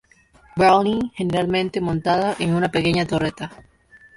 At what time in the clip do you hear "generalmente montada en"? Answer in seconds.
1.11-2.55